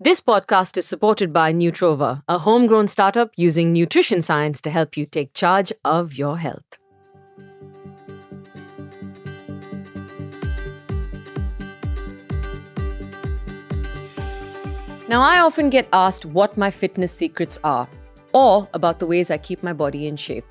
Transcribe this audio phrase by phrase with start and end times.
[0.00, 5.04] This podcast is supported by Nutrova, a homegrown startup using nutrition science to help you
[5.04, 6.64] take charge of your health.
[15.08, 17.86] Now, I often get asked what my fitness secrets are
[18.32, 20.46] or about the ways I keep my body in shape.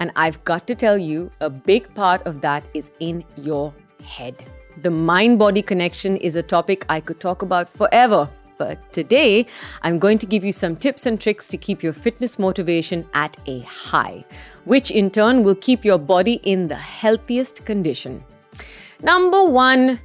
[0.00, 4.42] And I've got to tell you, a big part of that is in your head.
[4.82, 8.28] The mind body connection is a topic I could talk about forever.
[8.58, 9.46] But today,
[9.82, 13.36] I'm going to give you some tips and tricks to keep your fitness motivation at
[13.46, 14.24] a high,
[14.64, 18.24] which in turn will keep your body in the healthiest condition.
[19.02, 20.00] Number one,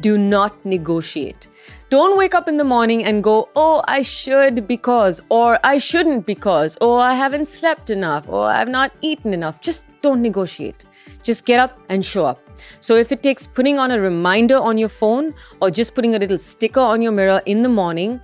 [0.00, 1.48] do not negotiate.
[1.88, 6.26] Don't wake up in the morning and go, oh, I should because, or I shouldn't
[6.26, 9.60] because, or I haven't slept enough, or I've not eaten enough.
[9.60, 10.84] Just don't negotiate.
[11.26, 12.38] Just get up and show up.
[12.78, 16.20] So if it takes putting on a reminder on your phone or just putting a
[16.20, 18.20] little sticker on your mirror in the morning,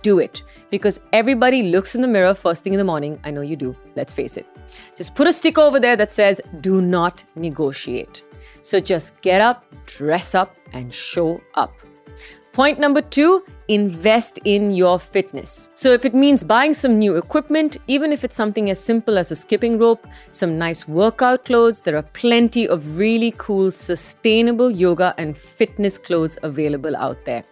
[0.00, 3.20] do it because everybody looks in the mirror first thing in the morning.
[3.24, 3.76] I know you do.
[3.94, 4.46] Let's face it.
[4.96, 8.24] Just put a sticker over there that says, do not negotiate.
[8.62, 11.74] So just get up, dress up, and show up.
[12.54, 15.70] Point number two invest in your fitness.
[15.74, 19.30] So, if it means buying some new equipment, even if it's something as simple as
[19.30, 25.14] a skipping rope, some nice workout clothes, there are plenty of really cool, sustainable yoga
[25.18, 27.44] and fitness clothes available out there.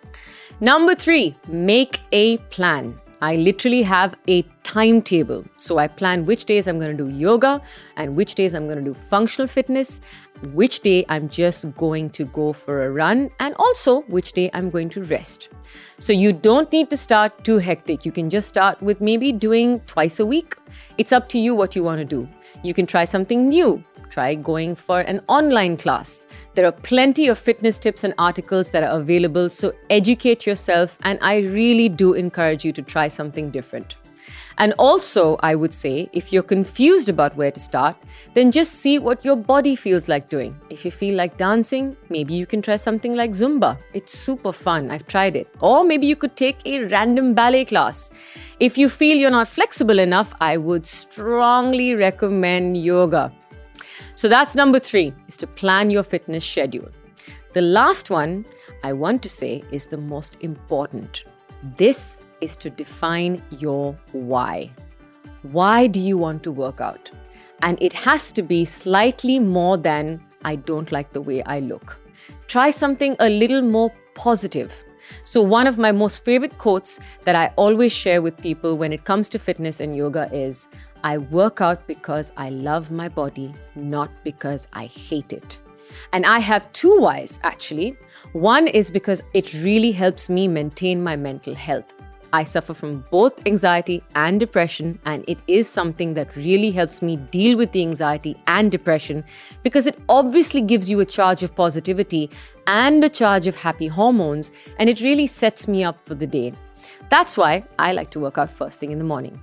[0.60, 3.00] Number three, make a plan.
[3.24, 5.44] I literally have a timetable.
[5.56, 7.62] So I plan which days I'm going to do yoga
[7.96, 10.02] and which days I'm going to do functional fitness,
[10.52, 14.68] which day I'm just going to go for a run, and also which day I'm
[14.68, 15.48] going to rest.
[15.98, 18.04] So you don't need to start too hectic.
[18.04, 20.56] You can just start with maybe doing twice a week.
[20.98, 22.28] It's up to you what you want to do.
[22.62, 23.82] You can try something new.
[24.14, 26.28] Try going for an online class.
[26.54, 30.96] There are plenty of fitness tips and articles that are available, so educate yourself.
[31.02, 33.96] And I really do encourage you to try something different.
[34.58, 37.96] And also, I would say, if you're confused about where to start,
[38.34, 40.56] then just see what your body feels like doing.
[40.70, 43.76] If you feel like dancing, maybe you can try something like Zumba.
[43.94, 44.92] It's super fun.
[44.92, 45.48] I've tried it.
[45.60, 48.10] Or maybe you could take a random ballet class.
[48.60, 53.32] If you feel you're not flexible enough, I would strongly recommend yoga.
[54.16, 56.88] So that's number three, is to plan your fitness schedule.
[57.52, 58.44] The last one
[58.82, 61.24] I want to say is the most important.
[61.78, 64.70] This is to define your why.
[65.42, 67.10] Why do you want to work out?
[67.62, 72.00] And it has to be slightly more than I don't like the way I look.
[72.46, 74.72] Try something a little more positive.
[75.24, 79.04] So, one of my most favorite quotes that I always share with people when it
[79.04, 80.68] comes to fitness and yoga is
[81.04, 85.58] I work out because I love my body, not because I hate it.
[86.14, 87.98] And I have two whys actually.
[88.32, 91.92] One is because it really helps me maintain my mental health.
[92.32, 97.16] I suffer from both anxiety and depression, and it is something that really helps me
[97.16, 99.24] deal with the anxiety and depression
[99.62, 102.30] because it obviously gives you a charge of positivity
[102.66, 106.54] and a charge of happy hormones, and it really sets me up for the day.
[107.10, 109.40] That's why I like to work out first thing in the morning.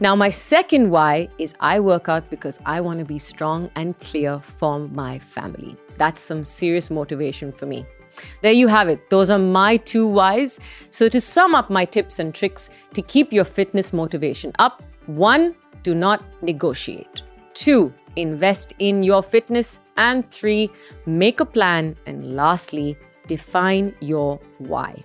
[0.00, 3.98] Now, my second why is I work out because I want to be strong and
[4.00, 5.76] clear for my family.
[5.98, 7.86] That's some serious motivation for me.
[8.42, 9.08] There you have it.
[9.10, 10.58] Those are my two whys.
[10.90, 15.54] So, to sum up my tips and tricks to keep your fitness motivation up one,
[15.82, 17.22] do not negotiate.
[17.54, 19.80] Two, invest in your fitness.
[19.96, 20.70] And three,
[21.06, 21.96] make a plan.
[22.06, 25.04] And lastly, define your why.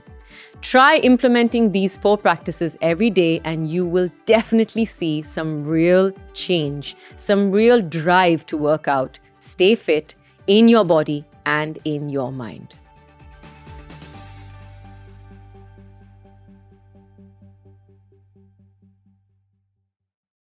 [0.61, 6.95] Try implementing these four practices every day, and you will definitely see some real change,
[7.15, 10.15] some real drive to work out, stay fit
[10.47, 12.75] in your body and in your mind.